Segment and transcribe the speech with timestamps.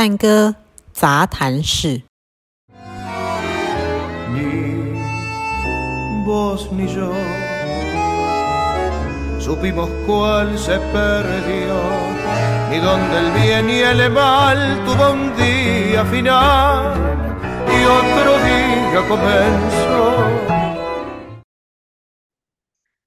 [0.00, 0.54] 探戈
[0.92, 2.02] 杂谈室。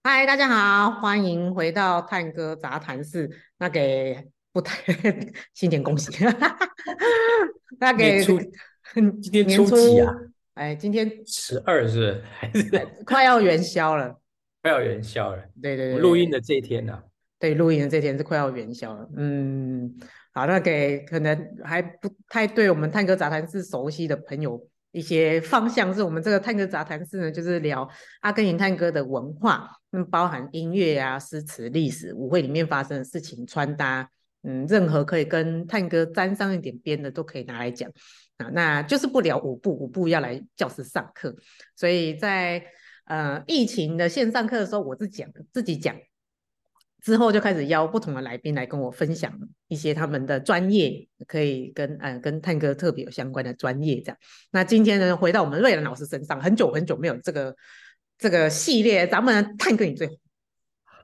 [0.03, 3.29] 嗨，大家好，欢迎回到探戈杂谈室。
[3.59, 4.81] 那给不太
[5.53, 6.11] 新年恭喜，
[7.79, 10.13] 那给今天初几啊？
[10.55, 12.69] 哎，今天十二是还是
[13.05, 14.19] 快要元宵了？
[14.61, 15.43] 快要元宵了。
[15.61, 17.03] 对对对，录音的这一天呢、啊？
[17.39, 19.09] 对，录音的这天是快要元宵了。
[19.15, 19.91] 嗯，
[20.33, 24.67] 好，那给可能还不太对我们探戈杂谈室熟悉的朋友。
[24.91, 34.09] 一些方向是我们这个探戈杂谈室呢，就是聊阿根廷探戈的文化，那，包含音乐啊、诗词、历史、舞会里面发生的事情、穿搭，
[34.43, 37.89] 嗯，任何可以跟探戈沾上一点边的都可以拿来讲
[38.37, 38.49] 啊。
[38.53, 41.35] 那就是不聊舞步，舞步要来教室上课，
[41.75, 42.63] 所以在
[43.05, 45.95] 呃疫情的线上课的时候，我是讲自己讲。
[47.03, 49.33] 之后就开始邀不同的来宾来跟我分享
[49.67, 54.17] 一些他们的专业，可以跟呃跟探戈特别有相关的专业这样。
[54.51, 57.55] 那今天呢，回到我们瑞兰老师身上，很久很久没有这个
[58.19, 60.15] 这个系列，咱们探戈你最红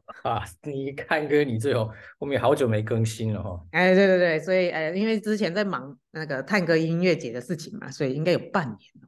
[0.23, 3.61] 啊，你看哥你最红，我们也好久没更新了哈。
[3.71, 9.07] 哎，对对对，所以呃，因为之前在忙那个探戈音乐节的事情嘛，所以应该有半年了。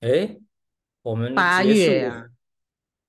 [0.00, 0.36] 哎，
[1.02, 2.26] 我们八月啊。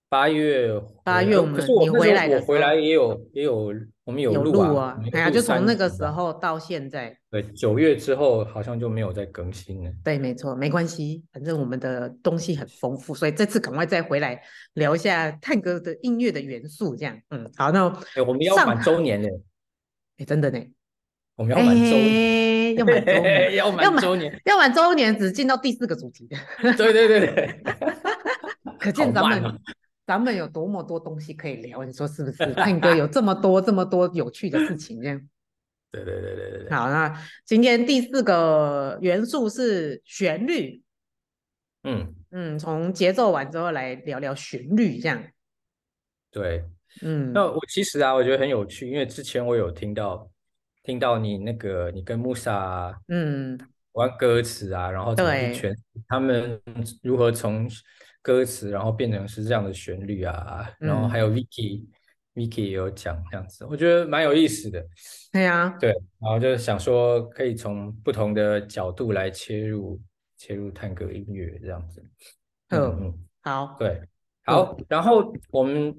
[0.10, 0.70] 八月，
[1.04, 3.72] 八月我们你回来的，我回来也有也有，
[4.04, 9.92] 我们有录啊，哎呀，就从那个时候到现在，对，九月之后好像就没有再更新了。
[10.04, 14.42] 对，没错，没关系，反正我们的东西很丰富，所以这次赶快再回来
[14.74, 17.84] 聊一下探戈的音乐的元素，这样，嗯，好，那
[18.26, 19.28] 我们要满周年呢，
[20.18, 20.60] 哎，真的呢，
[21.36, 26.28] 我们 要满周年，要满周年，要满周年，要满周年，只进到第四个主题，
[26.64, 27.28] 对 对对。
[27.28, 27.64] 对，
[28.80, 29.56] 可见咱们。
[30.09, 32.52] 咱们有多么多东西可以聊，你说是不是？
[32.56, 35.22] 探哥有这么多这么多有趣的事情，这样。
[35.94, 36.70] 对对对对对。
[36.72, 37.16] 好，那
[37.46, 40.81] 今天第四个元素是旋律。
[41.84, 45.24] 嗯嗯，从节奏完之后来聊聊旋律，这样。
[46.31, 46.66] 对，
[47.03, 47.31] 嗯。
[47.31, 50.28] 那我其实啊，我觉得很有趣，因为之前我有听到
[50.81, 53.56] 听到你那个你跟穆萨嗯
[53.92, 55.75] 玩歌词啊，然后怎么去诠
[56.08, 56.59] 他们
[57.03, 57.69] 如何从。
[58.22, 61.88] 歌词，然后变成是这样的旋律啊，嗯、然后还有 Vicky，Vicky
[62.35, 64.85] Vicky 也有讲这样子，我觉得蛮有意思的。
[65.31, 70.00] 对啊，对，然后就想说可以从不同的角度来切入，
[70.38, 72.03] 切入探戈音乐这样子。
[72.69, 74.02] 嗯嗯，好，对，
[74.44, 75.96] 好，嗯、然后我们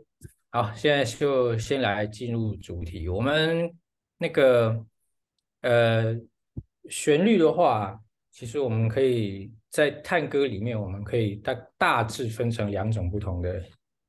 [0.51, 3.09] 好，现在就先来进入主题。
[3.09, 3.71] 我们
[4.19, 4.85] 那个
[5.63, 6.17] 呃
[6.89, 7.99] 旋律的话，
[8.31, 9.53] 其实我们可以。
[9.71, 13.63] 在探戈里面，我们可以大大致分成两种不同的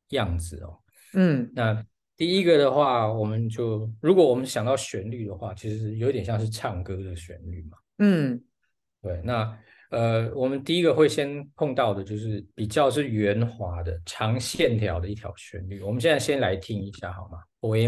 [0.10, 0.78] 样子哦。
[1.14, 1.86] 嗯，那
[2.18, 7.78] 第一个的话，我们就如果我们想到旋律的话，其实有点像是唱歌的旋律嘛。
[8.00, 8.42] 嗯，
[9.02, 9.22] 对。
[9.24, 9.58] 那
[9.90, 15.82] 呃，我们第一个会先碰到的就是比较是圆滑的长线条的一条旋律。
[15.82, 17.40] 我们现在先来听一下好吗？
[17.60, 17.86] 波伊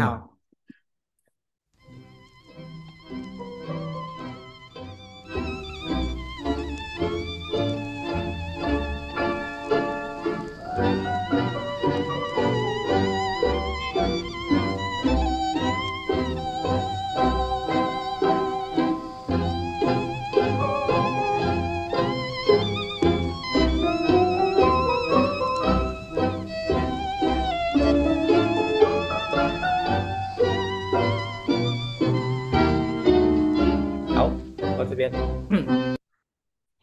[34.94, 35.18] 玛。
[35.50, 35.96] 嗯，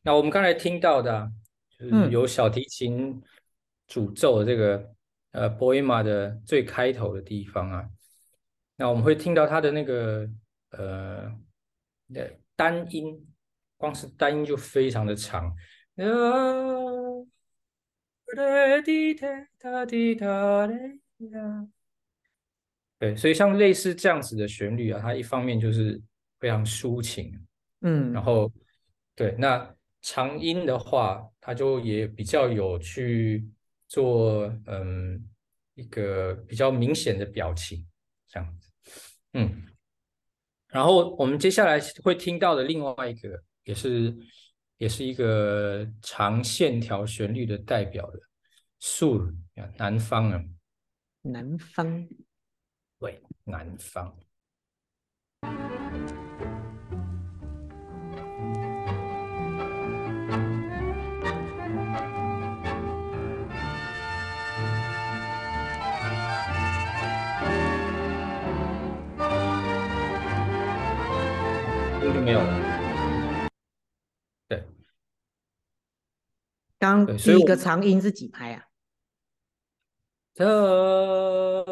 [0.02, 1.32] 那我们刚才听到的，
[1.78, 3.22] 就是有小提琴
[3.88, 4.78] 主奏的这个、
[5.32, 7.90] 嗯、呃波伊玛的最开头的地方啊，
[8.76, 10.30] 那我们会听到它的那个
[10.72, 11.32] 呃
[12.56, 13.28] 单音，
[13.78, 15.54] 光是单音就非常的长。
[22.98, 26.02] 对，所以像类似这样子的旋律啊，它一方面就是
[26.40, 27.46] 非常抒情。
[27.82, 28.52] 嗯，然后，
[29.16, 33.48] 对，那长音的话，它就也比较有去
[33.88, 35.28] 做，嗯，
[35.76, 37.88] 一个比较明显的表情，
[38.28, 38.72] 这样子，
[39.34, 39.68] 嗯。
[40.68, 44.16] 然后我们接下来会听到的另外一个，也是，
[44.78, 48.20] 也是一个长线条旋律的代表的
[48.80, 49.36] ，Sur，
[49.78, 50.42] 南方啊，
[51.24, 52.08] 南方，
[53.00, 54.18] 对，南方。
[72.32, 73.50] 没有了。
[74.48, 74.66] 对，
[76.80, 78.64] 刚第一个长音是几拍啊？
[80.34, 81.66] 这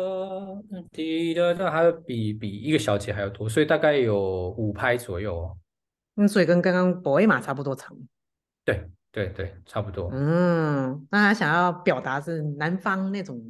[0.91, 5.57] 滴的那还有比比一个小节还要多，所以大概有五拍左右哦。
[6.15, 7.97] 嗯，所以跟刚刚博伊玛差不多长。
[8.65, 10.09] 对对对，差不多。
[10.11, 13.41] 嗯，那他想要表达是南方那种，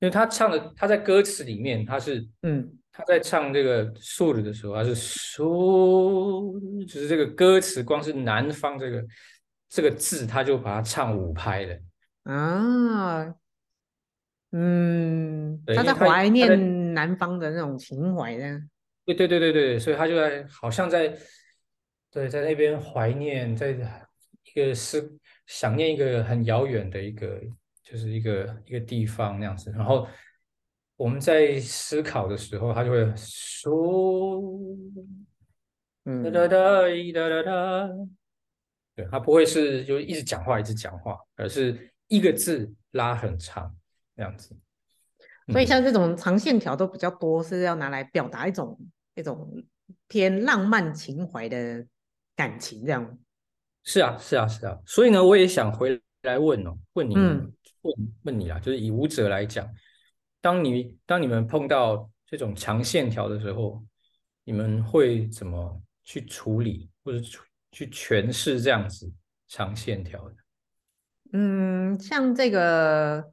[0.00, 6.58] 因为他唱的，他在歌词里面他是，嗯，他在唱这个苏的时候，他是苏，
[6.88, 9.04] 就是这个歌词光是南方这个
[9.68, 11.78] 这个字，他就把它唱五拍了。
[12.24, 13.34] 啊，
[14.52, 18.60] 嗯，他在怀念南方的那种情怀呢。
[19.04, 21.14] 对对对对对，所以他就在好像在
[22.10, 25.12] 对在那边怀念，在一个是
[25.46, 27.40] 想念一个很遥远的一个
[27.90, 29.70] 就是一个一个地方那样子。
[29.72, 30.06] 然后
[30.96, 34.40] 我们在思考的时候，他就会说，
[36.04, 36.82] 嗯，哒哒哒
[37.12, 37.88] 哒哒哒，
[38.94, 43.74] 对，他不会是就一直讲话一直讲话，而是一个字拉很长
[44.14, 44.56] 那样子。
[45.48, 48.78] 所以像这种长线条都比较多，是要拿来表达一种
[49.16, 49.64] 一种
[50.06, 51.84] 偏浪漫情怀的
[52.36, 53.18] 感情，这样。
[53.82, 54.78] 是啊，是啊，是啊。
[54.86, 57.94] 所以呢，我也想回来问哦，问你，嗯问
[58.24, 59.68] 问你啊，就是以舞者来讲，
[60.40, 63.82] 当你当你们碰到这种长线条的时候，
[64.44, 67.20] 你们会怎么去处理，或者
[67.72, 69.12] 去诠释这样子
[69.48, 70.34] 长线条的？
[71.32, 73.32] 嗯，像这个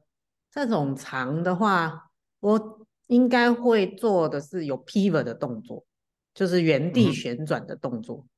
[0.50, 2.04] 这种长的话。
[2.40, 5.84] 我应该会做的是有 pivot 的动作，
[6.32, 8.30] 就是原地旋转的动作，嗯、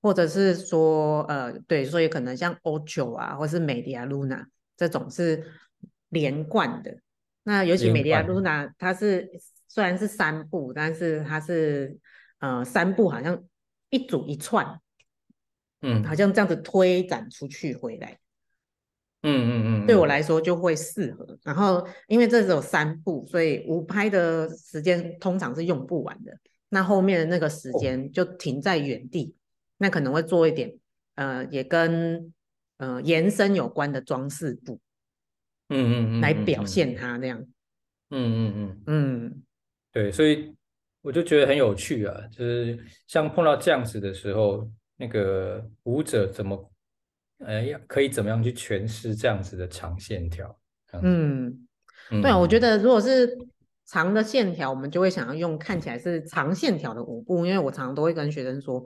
[0.00, 4.46] 或者是说，呃，对，所以可能像 Ocho 啊，或是 Media Luna
[4.82, 5.44] 这种是
[6.08, 6.98] 连贯的。
[7.44, 9.30] 那尤其美利亚露娜它是
[9.68, 11.96] 虽然是三步，但是它是
[12.40, 13.44] 呃三步好像
[13.90, 14.80] 一组一串，
[15.82, 18.18] 嗯，好像这样子推展出去回来。
[19.22, 21.38] 嗯嗯嗯，对我来说就会适合。
[21.44, 26.36] 然后因为这只有三步，所以五拍的时间通常是用不完的。
[26.70, 29.38] 那后面的那个时间就停在原地，哦、
[29.78, 30.76] 那可能会做一点
[31.14, 32.32] 呃，也跟
[32.82, 34.80] 呃延伸有关的装饰步。
[35.68, 37.38] 嗯嗯嗯，来表现它这样。
[38.10, 39.42] 嗯嗯嗯嗯，
[39.92, 40.54] 对，所以
[41.00, 46.70] 我就觉得很有趣啊，就是像碰到这样子的时候，那个舞者怎么？
[47.38, 50.60] 呃，要可以怎么样去诠释这样子的长线条？
[51.02, 51.66] 嗯，
[52.10, 53.36] 嗯，对啊，我觉得如果是
[53.86, 58.84] 长的线条，我们就会想要用看起来是长线条的舞步，因为我常常都会跟学生说，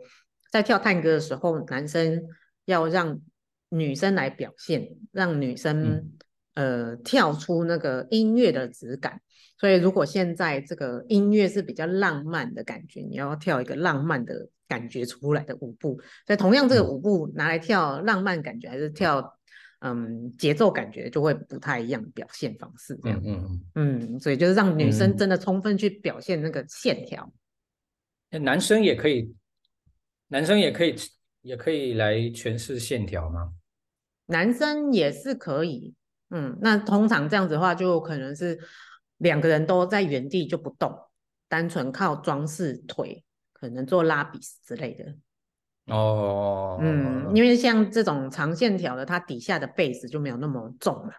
[0.50, 2.22] 在跳探戈的时候，男生
[2.64, 3.20] 要让
[3.68, 6.12] 女生来表现，让女生、嗯、
[6.54, 9.20] 呃跳出那个音乐的质感。
[9.58, 14.48] 所以如果现在这个音乐是比较浪漫的感觉，你要跳一个浪漫的。
[14.68, 15.96] 感觉出来的舞步，
[16.26, 19.38] 所以同样这个舞步拿来跳浪漫感觉，还是跳
[19.78, 22.98] 嗯节奏感觉，就会不太一样表现方式。
[23.00, 27.32] 这样，嗯嗯嗯，所以就是让女生真的充分去表现那个线条。
[28.30, 29.32] 男生也可以，
[30.26, 30.96] 男生也可以，
[31.46, 33.52] 也可以来诠释线条吗？
[34.26, 35.94] 男生也是可以，
[36.30, 38.58] 嗯，那通常这样子的话，就可能是
[39.18, 40.92] 两个人都在原地就不动，
[41.48, 43.22] 单纯靠装饰腿。
[43.58, 45.14] 可能做拉比斯之类的
[45.86, 51.12] 哦，嗯，因为像这种长线条的，它底下的贝斯就没有那么重了，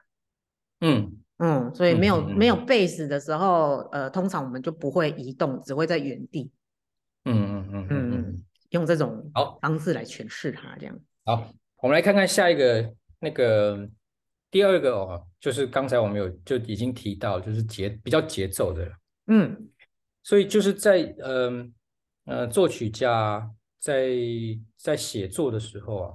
[0.81, 6.51] 嗯嗯，所以没有、没有贝斯的时候，呃，通常我们就不会移动，只会在原地，
[7.25, 10.99] 嗯嗯嗯嗯嗯，用这种好方式来诠释它，这样。
[11.25, 13.89] 好，我们来看看下一个那个
[14.51, 18.91] 第二个哦，就是刚才我们有就已经提到，就是节比较节奏的，
[19.27, 19.69] 嗯，
[20.23, 21.59] 所以就是在嗯。
[21.59, 21.69] 呃
[22.29, 24.09] 呃，作曲家在
[24.75, 26.13] 在写作的时候啊，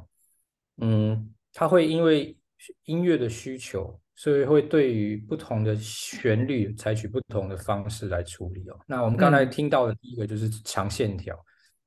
[0.83, 2.37] 嗯，他会因为
[2.85, 8.79] 音乐的需求，所以会对于不同的旋律采取不同的方式来处理哦。
[8.87, 11.41] 那我们刚才听到的第一个就是长线条，嗯、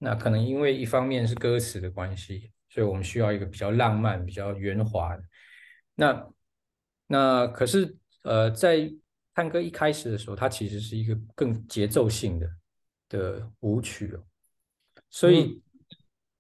[0.05, 5.23] 那可能因为一方面是歌词的关系，所以我们需要一个比较浪漫、比较圆滑的。
[5.95, 6.27] 那
[7.07, 8.89] 那可是呃，在
[9.33, 12.47] 探戈一开始的时候，它其实是一个更节奏性的。
[13.07, 14.23] 的舞曲哦，
[15.11, 15.61] 所以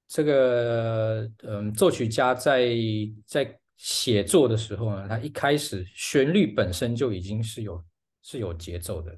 [0.07, 2.75] 这个嗯，作曲家在
[3.23, 7.85] 在写作的时候呢，他一开始旋律本身就已经是有
[8.23, 9.15] 是有节奏的。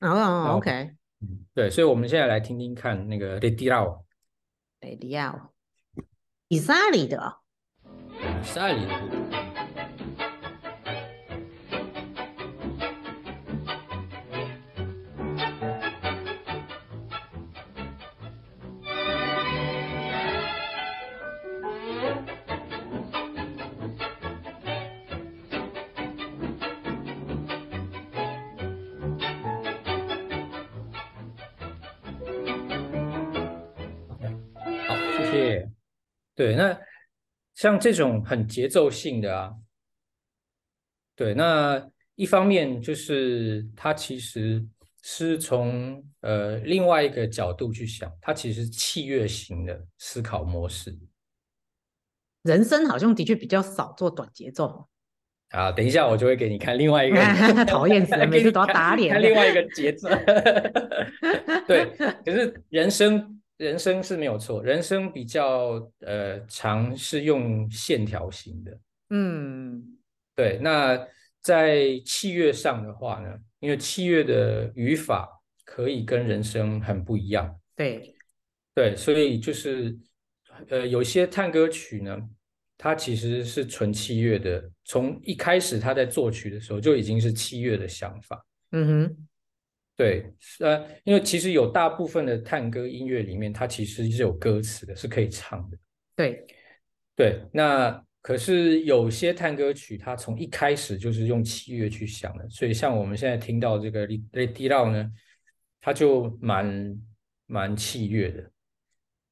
[0.00, 4.04] 哦，OK，嗯，对，所以我们现在来听听看那个雷迪奥，
[4.80, 5.52] 雷迪奥，
[6.48, 7.38] 以萨里的，
[8.14, 9.27] 以萨里的。
[36.38, 36.80] 对，那
[37.56, 39.52] 像这种很节奏性的啊，
[41.16, 44.64] 对，那一方面就是它其实
[45.02, 50.96] 是从呃另外一个角度去想，它其实是器乐型的思考模式。
[52.44, 54.88] 人生好像的确比较少做短节奏。
[55.48, 57.16] 啊，等一下我就会给你看另外一个，
[57.66, 59.12] 讨厌死了， 每次都要打脸。
[59.12, 60.08] 看另外一个节奏。
[61.66, 61.84] 对，
[62.24, 68.80] 可是人生人生是没有错，人生比较呃长是用线条型的。
[69.10, 69.98] 嗯，
[70.34, 70.58] 对。
[70.62, 70.98] 那
[71.42, 75.28] 在器乐上的话呢，因为器乐的语法
[75.66, 77.54] 可以跟人生很不一样。
[77.76, 78.16] 对，
[78.74, 79.94] 对，所以就是
[80.68, 82.18] 呃有些探戈曲呢。
[82.80, 88.46] 它其实是纯器乐的，从一开始他在作曲的时候就已经是器乐的想法。
[88.70, 89.28] 嗯哼，
[89.98, 95.78] 对，呃，因为其实有大部分的探戈音乐里面，它其实是有歌词的，是可以唱的。
[96.14, 96.46] 对，
[97.16, 105.10] 对，那可是有些探戈曲，它从一开始就是用器乐去想的，所以像我们现在听到这个《Ritirao》呢，
[105.80, 107.02] 它就蛮
[107.46, 108.50] 蛮器乐的。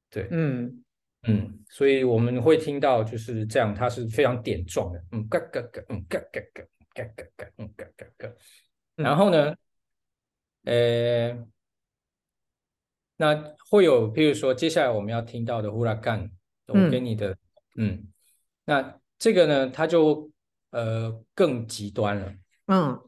[0.09, 0.83] 对，嗯。
[1.29, 8.29] 嗯，所以我们会听到就是这样，它是非常点状的，嗯嘎嘎嘎，嗯嘎嘎嘎，嘎嘎嘎，嗯嘎嘎嘎。
[8.95, 9.53] 然后呢，
[10.67, 11.47] 呃，
[13.15, 16.23] 那会有，譬如说，接下来我们要听到的《Huracán》，
[16.67, 17.31] 我给你的，
[17.75, 18.07] 嗯，嗯，
[18.65, 20.29] 那这个呢，它就
[20.71, 22.33] 呃更极端了，
[22.67, 23.01] 嗯，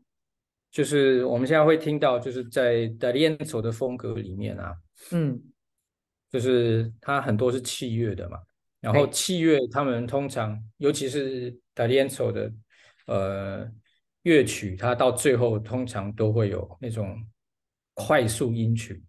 [0.72, 4.76] 就是我们现在会听到，就是在 D'Arienzo 的风格里面啊，
[5.12, 5.44] 嗯。
[6.32, 8.38] 就是它很多是器乐的嘛，
[8.80, 12.54] 然后器乐他们通常，尤其是 D'Arienzo 的
[13.08, 13.72] 呃
[14.22, 17.20] 乐曲，它到最后通常都会有那种
[18.00, 19.04] 快速音曲，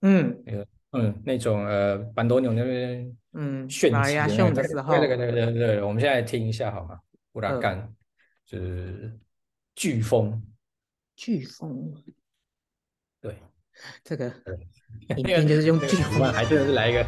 [0.00, 4.28] 嗯，那个嗯那种呃班多纽那边嗯炫技的
[4.66, 6.98] 时候，对对对对对，我们现在听一下好吗？
[7.32, 7.94] 乌拉干
[8.46, 9.18] 就是
[9.76, 10.42] 飓风，
[11.16, 11.94] 飓风，
[13.20, 13.36] 对。
[14.04, 14.30] 这个
[15.16, 17.06] 影片就是用飓风，还真的是来一个。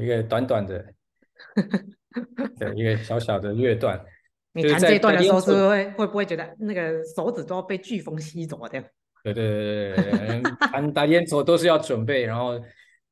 [0.00, 0.84] 一个短短的，
[2.58, 4.02] 对，一个小小的乐段。
[4.52, 8.84] 你弹这一段的时候，是不是会会不会觉得那个手指都要被飓风吸走这样？
[9.24, 12.60] 对对对对对，弹打演奏都是要准备，然后。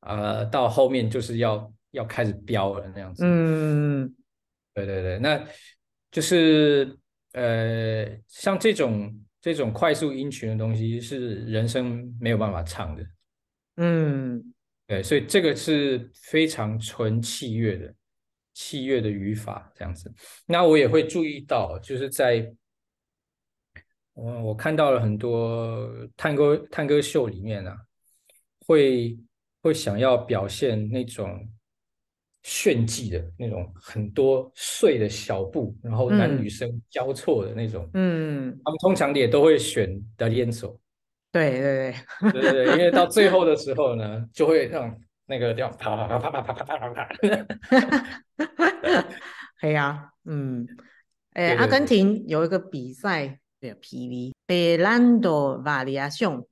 [0.01, 3.23] 呃，到后面就是要要开始飙了那样子。
[3.25, 4.15] 嗯，
[4.73, 5.43] 对对对，那
[6.11, 6.95] 就是
[7.33, 13.03] 呃，像这种这种快速音群的东西是人声没有办法唱的。
[13.77, 14.53] 嗯，
[14.87, 17.93] 对，所以这个是非常纯器乐的
[18.53, 20.11] 器乐的语法这样子。
[20.45, 22.51] 那我也会注意到，就是在
[24.13, 27.77] 我我看到了很多探戈探戈秀里面啊，
[28.65, 29.17] 会。
[29.59, 31.45] 会想要表现那种
[32.43, 40.77] 炫技的那种很多碎的小步，然后男女生交错的那种，嗯，他们通常也都会选 D'Arienzo，
[41.31, 41.95] 对对对。
[42.31, 47.09] 对对对，因为到最后的时候呢，就会让那个这样啪啪啪啪啪啪啪啪啪啪，
[49.61, 50.67] 对 呀，嗯，
[51.33, 56.45] 哎，阿根廷有一个比赛，对，PV，Bailando Variación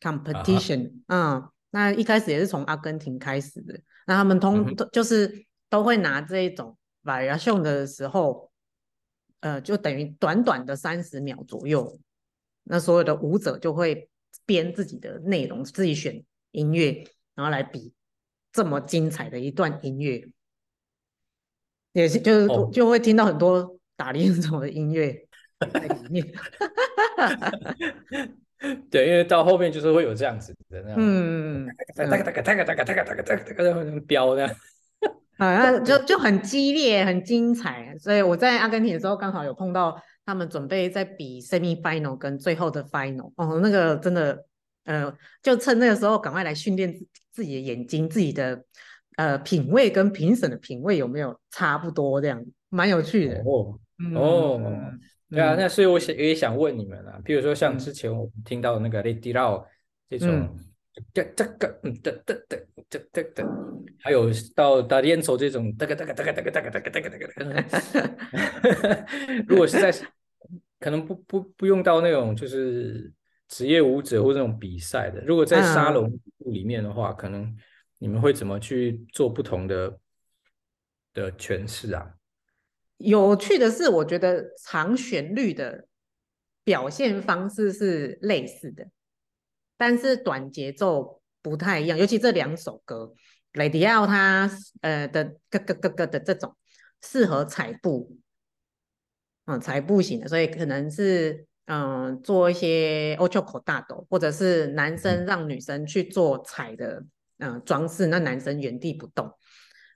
[0.00, 1.48] Competition，嗯。
[1.72, 8.50] 那一开始也是从阿根廷开始的，那他们通都就是都会拿这一种 variation 的时候，
[9.38, 11.96] 呃，就等于短短的三十秒左右，
[12.64, 14.08] 那所有的舞者就会
[14.46, 17.92] 编自己的内容，自己选音乐，然后来比
[18.52, 20.24] 这么精彩的一段音乐，
[21.92, 25.26] 也是就是就会听到很多打连种的音乐
[25.72, 26.26] 在里面。
[28.90, 34.54] 对，因为到后面就是会有这样子的那样，嗯，哒个哒个哒个哒个哒个哒个哒个哒个飙的，
[35.38, 37.96] 啊，就就很激烈，很精彩。
[37.98, 39.98] 所以我在阿根廷的时候，刚好有碰到
[40.30, 44.44] 他们准备在比 semi final 跟最后的 final，哦，那个真的，
[44.84, 46.94] 呃，就趁那个时候赶快来训练
[47.32, 48.64] 自己的眼睛，自己的
[49.16, 53.40] 呃品味跟评审的品味有没有差不多，这样蛮有趣的。
[53.40, 53.78] 哦，
[54.14, 54.60] 哦。
[54.64, 55.00] 嗯
[55.32, 59.62] 对啊，那所以我想也想问你们啊，比如说像之前我们听到那个《Ritirao》
[60.08, 60.58] 这种，
[61.14, 62.56] 这这个嗯哒哒哒
[62.88, 63.48] 哒哒哒，
[64.02, 67.44] 还有到 D'Arienzo 这种这个这个这个这个这个这个这个这
[68.82, 69.06] 个，
[69.46, 69.92] 如果是在
[70.80, 73.12] 可能不不不用到那种就是
[73.46, 77.56] 职业舞者或这种比赛的，如果在沙龙里面的话，可能
[77.98, 79.98] 你们会怎么去做不同的
[81.12, 82.14] 的诠释啊？
[82.96, 85.86] 有趣的是，我觉得长旋律的
[86.64, 88.88] 表现方式是类似的，
[89.76, 91.98] 但是短节奏不太一样。
[91.98, 93.12] 尤其这两首歌，
[93.54, 94.50] 雷迪奥他
[94.82, 96.54] 呃的咯咯咯咯的这种
[97.02, 98.16] 适合踩步，
[99.50, 101.46] 嗯，踩步型的，所以可能是。
[101.72, 107.00] 嗯，做一些 ocho cordado，或者是男生让女生去做踩的
[107.38, 109.30] 嗯装饰，那男生原地不动。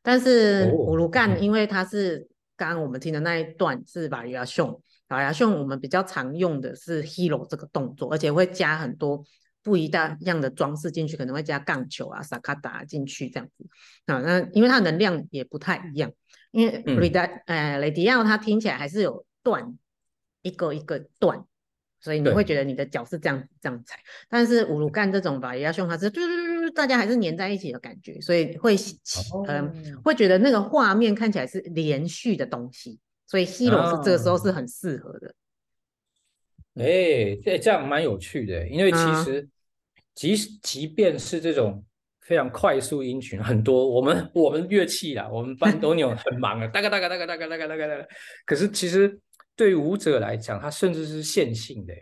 [0.00, 9.24] 但是五卢干，因为它是刚刚我们听的那一段是 variation，variation 我们比较常用的是 hero 这个动作，而且会加很多
[9.60, 13.66] 不一样的装饰进去，可能会加杠球啊、萨卡达进去这样子。
[14.06, 16.12] 啊，那因为它能量也不太一样，
[16.52, 19.78] 因为雷达呃雷迪奥它听起来还是有断
[20.42, 21.44] 一个一个断。
[22.00, 23.98] 所以你会觉得你的脚是这样这样踩，
[24.28, 28.76] 但是五卢干这种吧，也要用它是嘟嘟嘟嘟，大家还是粘在一起的感觉，所以会
[29.48, 29.72] 嗯、呃、
[30.04, 35.34] 会觉得那个画面看起来是连续的东西，所以希罗是这个时候是很适合的。
[36.74, 39.48] 哎、哦，这这样蛮有趣的，因为其实
[40.14, 41.82] 即即便是这种
[42.20, 48.06] 非常快速音群，很多我们我们乐器啦，我们班都有很忙啊，大概大概大概大概大概大概大概，
[48.44, 49.18] 可是其实。
[49.56, 51.94] 对于舞者来讲，它甚至是线性的。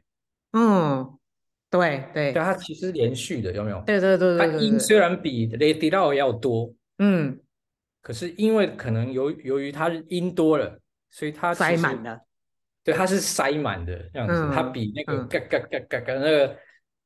[0.52, 1.18] 嗯，
[1.70, 3.82] 对对，对它其实连续的，有没有？
[3.86, 7.38] 对对对对，它音虽然比雷迪奥要多，嗯，
[8.02, 10.78] 可是因为可能由由于它音多了，
[11.10, 12.20] 所以它塞满了。
[12.84, 16.56] 对，它是塞满的这样子，嗯、它比那个嘎嘎嘎嘎嘎那个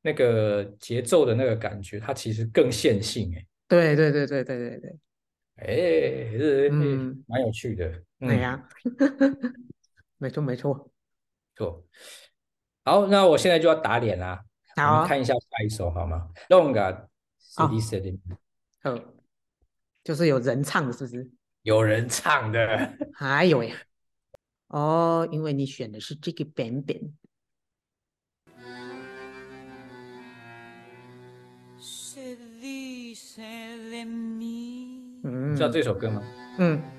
[0.01, 3.31] 那个节奏的那个感觉，它其实更线性。
[3.35, 4.95] 哎，对对对对对对对，
[5.57, 7.93] 哎，是嗯，蛮有趣的。
[8.19, 8.67] 对呀。
[10.17, 10.91] 没错，没错，
[11.55, 11.85] 错。
[12.83, 14.43] 好，那我现在就要打脸啦。
[14.75, 17.07] 好、啊，我们看一下下一首好吗？Longa
[17.39, 18.19] City Setting。
[18.83, 19.13] 哦，
[20.03, 21.29] 就是有人唱的，是不是？
[21.61, 22.97] 有人唱的。
[23.13, 23.75] 还有呀。
[24.67, 27.13] 哦，因为你选的是这个版本。
[35.23, 36.23] 嗯，知道这首歌吗？
[36.57, 36.96] 嗯。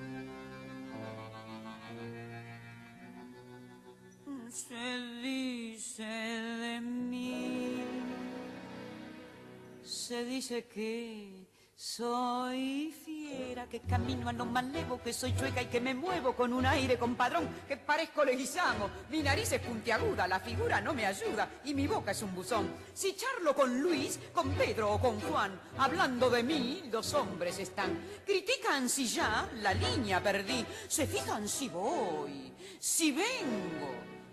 [10.09, 15.67] se dice que soy fiera, que camino a lo más levo, que soy chueca y
[15.67, 18.89] que me muevo con un aire compadrón, que parezco legizamo.
[19.11, 22.73] Mi nariz es puntiaguda, la figura no me ayuda y mi boca es un buzón.
[22.95, 28.01] Si charlo con Luis, con Pedro o con Juan, hablando de mí, los hombres están.
[28.25, 33.91] Critican si ya la línea perdí, se fijan si voy, si vengo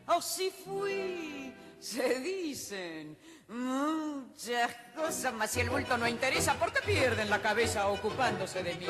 [0.08, 1.54] o si fui.
[1.78, 7.88] Se dicen Muchas cosas, mas si el bulto no interesa, ¿por qué pierden la cabeza
[7.88, 8.88] ocupándose de mí?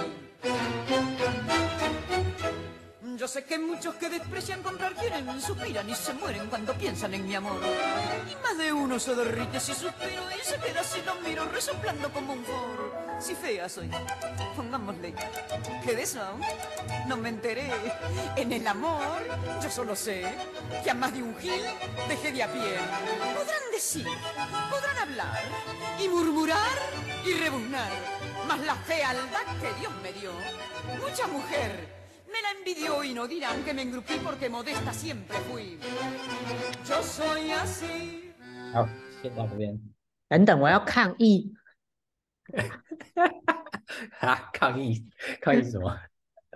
[3.18, 7.26] Yo sé que muchos que desprecian comprar quieren, suspiran y se mueren cuando piensan en
[7.26, 7.60] mi amor.
[8.30, 12.12] Y más de uno se derrite si suspiro y se queda si lo miro resoplando
[12.12, 12.94] como un foro.
[13.20, 13.90] Si fea soy,
[14.56, 15.14] pongámosle,
[15.84, 16.20] que de eso
[17.08, 17.72] no me enteré.
[18.36, 19.24] En el amor,
[19.64, 20.26] yo solo sé
[20.84, 21.64] que a más de un gil
[22.10, 22.78] dejé de a pie.
[38.74, 38.88] 好，
[39.22, 39.80] 先到这边。
[40.28, 41.54] 等等，我要抗议。
[44.20, 44.50] 啊！
[44.54, 45.08] 抗议，
[45.42, 46.00] 抗议什么？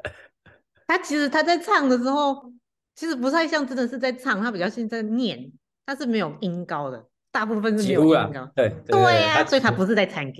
[0.88, 2.53] 他其实他在唱的时候，
[2.95, 5.51] 其实不太像真的是在唱，他比较像在念，
[5.86, 8.52] 他是没有音高的，大部分是没有音高。
[8.56, 10.38] 对对呀，所以他不是在唱歌。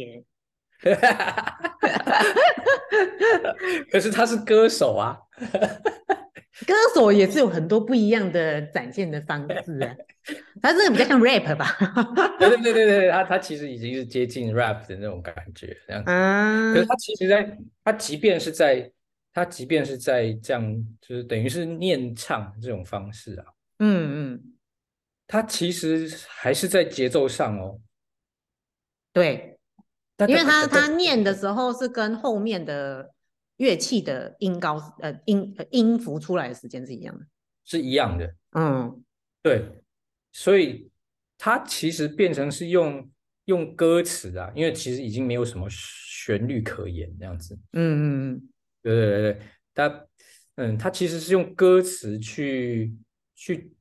[3.92, 5.18] 可是他是歌手啊，
[6.66, 9.94] 歌手也是有很多不一样的展现的方式啊。
[10.62, 11.68] 他这个比较像 rap 吧？
[12.40, 16.72] 对对对对对，他他其实已经是接近 rap 的那种感觉，这样啊。
[16.72, 16.74] 嗯。
[16.74, 18.90] 可是他其实在，在他即便是在，
[19.34, 23.46] 他即便是在这样，就是等于是念唱这种方式啊。
[23.80, 24.42] 嗯嗯。
[25.30, 27.80] 他其实还是在节奏上哦。
[29.14, 29.46] 对。
[30.28, 33.14] 因为他他念的时候是跟后面的
[33.56, 37.26] 乐器的音高呃音音符出来的时间是一样的，
[37.64, 38.36] 是一样的。
[38.52, 39.02] 嗯，
[39.42, 39.82] 对。
[40.34, 40.92] 所以，
[41.38, 43.10] 它其实变成是用
[43.46, 47.58] 用歌词啊，因为其实已经没有什么旋律可言，这样子。
[47.72, 48.50] 嗯嗯嗯，
[48.82, 49.42] 对对对对，
[49.74, 50.08] 它
[50.56, 52.94] 嗯，它其实是用歌词去
[53.36, 53.72] 去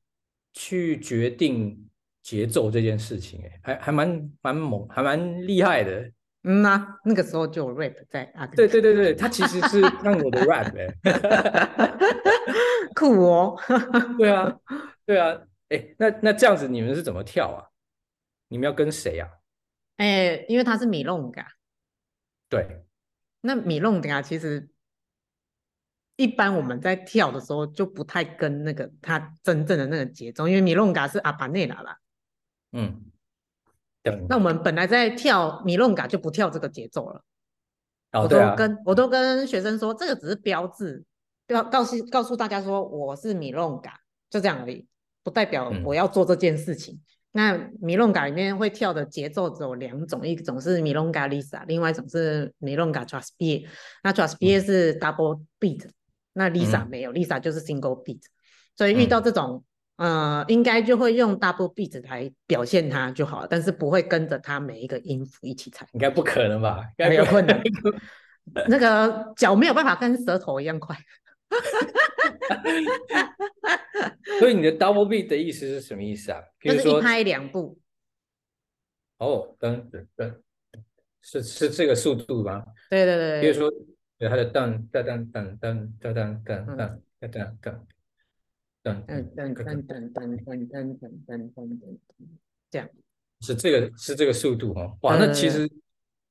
[0.53, 1.89] 去决定
[2.21, 6.11] 节奏这件事情，哎，还还蛮蛮猛，还蛮厉害的。
[6.43, 8.47] 嗯呐、啊，那个时候就有 rap 在啊。
[8.47, 10.87] 对对对对，他其实是让我的 rap 哎，
[12.95, 13.59] 酷哦。
[14.17, 14.57] 对啊，
[15.05, 15.37] 对啊，
[15.69, 17.67] 哎，那那这样子你们是怎么跳啊？
[18.47, 19.27] 你们要跟谁啊？
[19.97, 21.45] 哎，因为他是米隆嘎。
[22.47, 22.83] 对，
[23.41, 24.69] 那米隆嘎其实
[26.19, 31.97] 一般我们在跳的时候就不太跟那个它真正的那个节奏，因为米隆嘎是阿巴内拉啦。
[32.73, 33.01] 嗯。
[34.27, 37.21] 那我们本来在跳米隆嘎就不跳这个节奏了。
[38.11, 41.03] 哦、我都跟、啊、我都跟学生说，这个只是标志，
[41.45, 44.85] 标告诉告诉大家说我是米隆嘎，就这样而已，
[45.23, 46.95] 不代表我要做这件事情。
[46.95, 46.99] 嗯、
[47.33, 53.67] 那米隆嘎里面会跳的节奏只有两种，一种是米隆嘎 Lisa，另外一种是米隆嘎 Trust B。
[54.03, 55.91] 那 Trust B 是 double beat，、嗯、
[56.33, 58.21] 那 Lisa 没有、嗯、，Lisa 就是 single beat。
[58.75, 59.57] 所以遇到这种。
[59.57, 59.63] 嗯
[59.99, 65.85] 呃，应该就会用 double beat 来表现它就好了，但是不会跟着它每一个音符一起踩。
[65.91, 66.89] 应该不可能吧？
[66.97, 67.61] 没有困难。
[68.69, 70.95] 那个脚没有办法跟舌头一样快。
[74.39, 76.39] 所以你的 double beat 的意思是什么意思啊？
[76.61, 77.77] 就是一拍两步。
[79.17, 80.41] 哦，等等等，
[81.21, 82.63] 是是这个速度吗？
[82.89, 83.41] 对对对。
[83.41, 83.69] 比如说，
[84.19, 87.79] 有它的噔噔噔噔噔噔噔噔噔噔噔。
[88.81, 91.97] 噔噔噔噔噔噔噔噔噔噔，
[92.71, 92.87] 这样
[93.41, 95.69] 是这个是这个速度哦，哇，那其实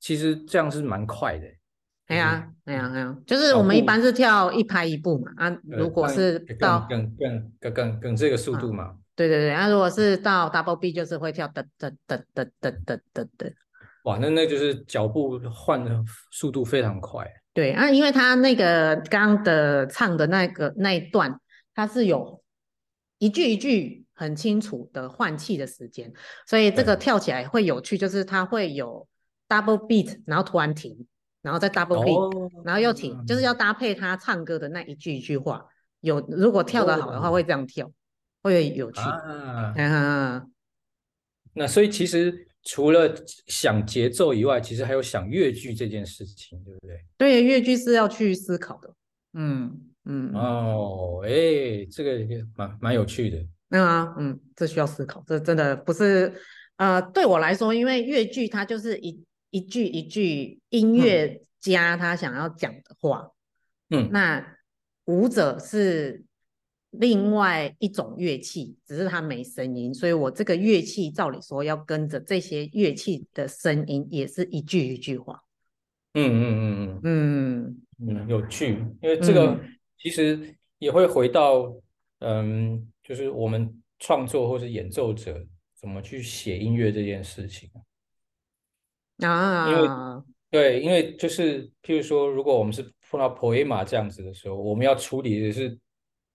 [0.01, 1.47] 其实这样是蛮快的。
[2.07, 13.53] 哎呀哎呀哎呀，就是我们一般是跳一拍一步嘛啊，如果是到更更更更更这个速度嘛，对对对，那如果是到 double B 就是会跳噔噔噔噔噔噔噔噔，
[14.05, 17.31] 哇，那那就是脚步换的速度非常快。
[17.59, 21.41] 对啊，因为他那个刚的唱的那个那一段，
[21.75, 22.41] 他是有。
[23.21, 26.13] 一句一句很清楚的换气的时间，
[26.47, 29.09] 所以这个跳起来会有趣，就是它会有
[29.49, 31.05] double beat，然后突然停，
[31.43, 35.65] 然后再 double beat，哦，然后又停，就是要搭配他唱歌的那一句一句话。
[35.99, 37.93] 有如果跳得好的话，会这样跳，哦，
[38.45, 39.01] 会有趣。
[39.01, 40.47] 啊，啊
[41.55, 43.15] 那所以其实除了
[43.47, 47.03] 想节奏以外，其实还有想乐句这件事情，对不对？
[47.17, 48.95] 对，乐句是要去思考的。
[49.33, 49.85] 嗯。
[50.11, 52.19] 嗯哦，哎、欸，这个
[52.57, 53.39] 蛮蛮有趣的。
[53.69, 56.33] 嗯啊，嗯，这需要思考，这真的不是
[56.77, 63.31] 呃，对我来说，因为乐句它就是一一句一句音乐家他想要讲的话。
[63.91, 64.57] 嗯，那
[65.05, 66.25] 舞者是
[66.91, 75.43] 另外一种乐器，只是它没声音，所以我这个乐器照理说要跟着这些乐器的声音，也是一句一句话。
[76.15, 79.47] 嗯嗯嗯嗯嗯嗯，有趣，因为这个。
[79.47, 81.75] 嗯其实也会回到，
[82.21, 87.69] 嗯，就是我们创作或是演奏者怎么去写音乐这件事情
[89.27, 89.69] 啊。
[89.69, 89.89] 因为
[90.53, 95.77] 对，因为就是譬如说，如果我们是碰到 poema 这样子的时候，我们要处理的是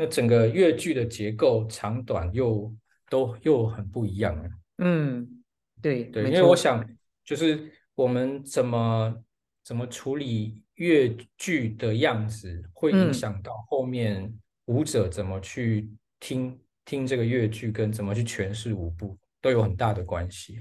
[0.00, 2.74] 那整个乐句的结构长短又
[3.10, 4.50] 都又很不一样了。
[4.78, 5.44] 嗯，
[5.82, 6.82] 对对，因为我想
[7.22, 9.22] 就是我们怎么。
[9.62, 14.32] 怎么处理乐句的样子，会影响到后面
[14.64, 20.58] 舞者怎么去听、嗯、听这个乐句，跟怎么去诠释舞步，都有很大的关系。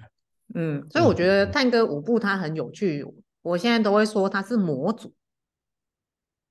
[0.53, 5.11] 嗯，所以我觉得探戈舞步它很有趣，嗯、我现在都会说它是模组。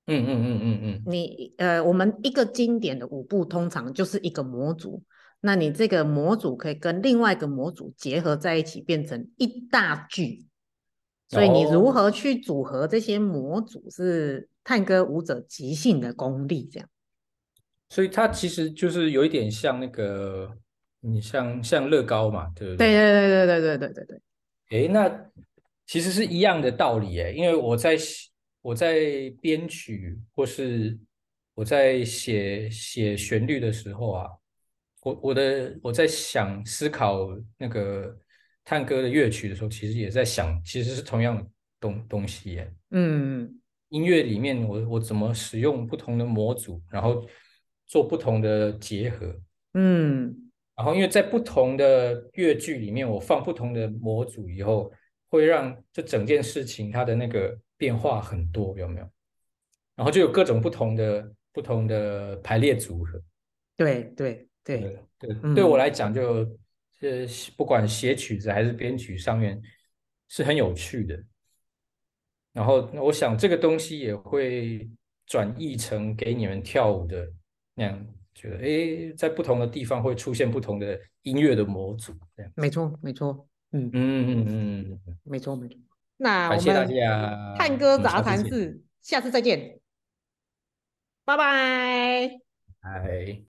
[0.09, 1.03] 嗯嗯嗯嗯嗯。
[1.07, 5.03] 你呃，我们一个经典的舞步通常就是一个模组，
[5.40, 10.47] 那你这个模组可以跟另外一个模组结合在一起，变成一大句。
[11.29, 16.88] 所以你如何去组合这些模组，是探戈舞者即兴的功力，这样。
[17.90, 20.51] 所以它其实就是有一点像那个，
[21.01, 22.92] 你像像乐高嘛，对不对？
[22.92, 24.87] 对对对对对对对对对。
[24.87, 25.31] 哎，那
[25.87, 27.97] 其实是一样的道理哎，因为我在
[28.62, 30.99] 我在编曲或是
[31.55, 34.29] 我在写写旋律的时候啊，
[35.03, 38.16] 我我的我在想思考那个。
[38.71, 42.71] 探戈的乐曲的时候，其实也在想，其实是同样的东东西耶。
[42.90, 47.27] 嗯，音乐里面我我怎么使用不同的模组，然后
[47.87, 49.35] 做不同的结合。
[49.73, 54.92] 嗯，然后因为在不同的乐句里面，我放不同的模组以后，
[55.31, 59.09] 会让这整件事情它的那个变化很多，有没有？
[59.97, 63.23] 然后就有各种不同的不同的排列组合。
[63.77, 66.45] 对对对对，对，嗯对我来讲就，
[67.01, 69.61] 就是不管写曲子还是编曲上面
[70.29, 71.25] 是很有趣的。
[72.53, 74.91] 然后我想这个东西也会
[75.27, 77.31] 转译成给你们跳舞的
[77.75, 82.53] 那样，觉得诶，在不同的地方会出现不同的音乐的模组，这样。
[82.57, 85.79] 没错没错，嗯嗯嗯嗯嗯，没错没错。
[86.19, 89.79] 那我们，探戈杂谈嗯室，下次再见，
[91.25, 92.29] 拜拜。
[92.83, 93.43] 拜。